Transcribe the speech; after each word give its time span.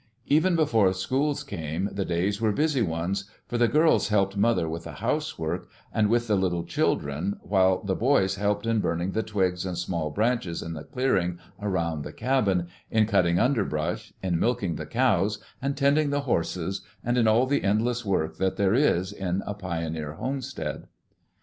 Even 0.25 0.55
before 0.55 0.91
schools 0.93 1.43
came 1.43 1.87
the 1.91 2.03
days 2.05 2.41
were 2.41 2.51
busy 2.51 2.81
ones, 2.81 3.29
for 3.47 3.59
the 3.59 3.67
girls 3.67 4.07
helped 4.07 4.35
mother 4.35 4.67
with 4.67 4.85
the 4.85 4.93
housework 4.93 5.67
and 5.93 6.09
with 6.09 6.25
the 6.25 6.35
little 6.35 6.63
children, 6.63 7.37
while 7.43 7.83
the 7.83 7.93
boys 7.93 8.33
helped 8.37 8.65
in 8.65 8.79
burning 8.79 9.11
the 9.11 9.21
twigs 9.21 9.63
and 9.63 9.77
small 9.77 10.09
branches 10.09 10.63
in 10.63 10.73
the 10.73 10.83
clearing 10.85 11.37
around 11.61 12.01
the 12.01 12.11
cabin, 12.11 12.67
in 12.89 13.05
cutting 13.05 13.37
underbrush, 13.37 14.11
in 14.23 14.39
milking 14.39 14.73
the 14.73 14.87
cows 14.87 15.37
and 15.61 15.77
tending 15.77 16.09
the 16.09 16.21
horses, 16.21 16.81
and 17.03 17.15
in 17.15 17.27
all 17.27 17.45
the 17.45 17.63
endless 17.63 18.03
work 18.03 18.37
that 18.37 18.55
there 18.55 18.73
is 18.73 19.11
in 19.11 19.43
a 19.45 19.53
pioneer 19.53 20.13
homestead. 20.13 20.87